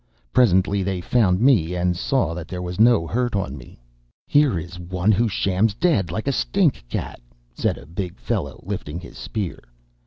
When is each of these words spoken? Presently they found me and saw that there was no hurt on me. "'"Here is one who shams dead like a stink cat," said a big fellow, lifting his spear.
Presently 0.33 0.81
they 0.81 0.99
found 0.99 1.41
me 1.41 1.75
and 1.75 1.95
saw 1.95 2.33
that 2.33 2.47
there 2.47 2.63
was 2.63 2.79
no 2.79 3.05
hurt 3.05 3.35
on 3.35 3.55
me. 3.55 3.79
"'"Here 4.25 4.57
is 4.57 4.79
one 4.79 5.11
who 5.11 5.27
shams 5.29 5.75
dead 5.75 6.09
like 6.09 6.27
a 6.27 6.31
stink 6.33 6.83
cat," 6.89 7.19
said 7.53 7.77
a 7.77 7.85
big 7.85 8.17
fellow, 8.17 8.63
lifting 8.65 8.99
his 8.99 9.15
spear. 9.19 9.59